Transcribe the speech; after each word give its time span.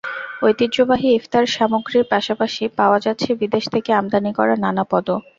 ঐতিহ্যবাহী 0.43 1.09
ইফতারসামগ্রীর 1.11 2.05
পাশাপাশি 2.13 2.63
পাওয়া 2.79 2.97
যাচ্ছে 2.99 3.29
বিদেশ 3.41 3.63
থেকে 3.73 3.89
আমদানি 3.93 4.31
করা 4.37 4.55
নানা 4.63 4.83
পদও। 4.91 5.17